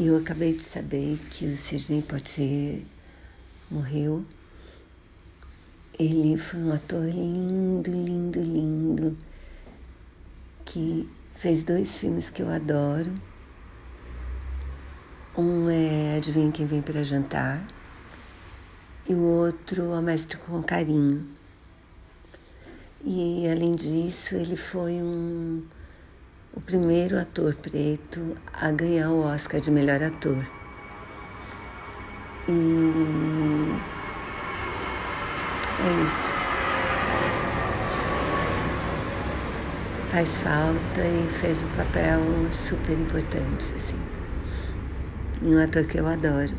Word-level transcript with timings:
Eu 0.00 0.16
acabei 0.16 0.52
de 0.54 0.62
saber 0.62 1.18
que 1.28 1.44
o 1.44 1.56
Sidney 1.56 2.02
Poitier 2.02 2.82
morreu. 3.68 4.24
Ele 5.98 6.36
foi 6.36 6.60
um 6.60 6.72
ator 6.72 7.04
lindo, 7.04 7.90
lindo, 7.90 8.40
lindo, 8.40 9.18
que 10.64 11.10
fez 11.34 11.64
dois 11.64 11.98
filmes 11.98 12.30
que 12.30 12.42
eu 12.42 12.48
adoro. 12.48 13.12
Um 15.36 15.68
é 15.68 16.16
Adivinha 16.16 16.52
Quem 16.52 16.64
Vem 16.64 16.80
para 16.80 17.02
Jantar 17.02 17.66
e 19.08 19.14
o 19.14 19.20
outro 19.20 19.94
A 19.94 20.00
Mestre 20.00 20.36
com 20.36 20.62
Carinho. 20.62 21.26
E 23.04 23.48
além 23.50 23.74
disso, 23.74 24.36
ele 24.36 24.56
foi 24.56 25.02
um 25.02 25.64
o 26.54 26.60
primeiro 26.60 27.18
ator 27.18 27.54
preto 27.54 28.34
a 28.52 28.70
ganhar 28.70 29.10
o 29.10 29.20
Oscar 29.20 29.60
de 29.60 29.70
melhor 29.70 30.02
ator. 30.02 30.46
E 32.48 33.88
é 35.80 36.04
isso. 36.04 36.36
Faz 40.10 40.40
falta 40.40 41.00
e 41.00 41.28
fez 41.40 41.62
um 41.62 41.68
papel 41.76 42.20
super 42.50 42.98
importante, 42.98 43.72
assim. 43.74 44.00
Um 45.42 45.62
ator 45.62 45.84
que 45.84 45.98
eu 45.98 46.06
adoro. 46.06 46.54